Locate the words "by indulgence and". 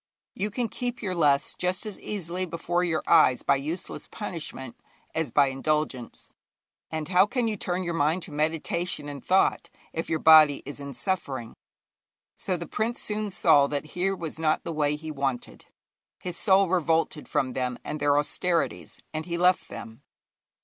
5.29-7.07